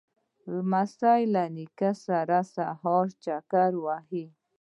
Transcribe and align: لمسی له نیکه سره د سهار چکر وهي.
لمسی 0.53 1.21
له 1.35 1.43
نیکه 1.55 1.91
سره 2.05 2.37
د 2.43 2.47
سهار 2.53 3.05
چکر 3.23 3.71
وهي. 3.83 4.25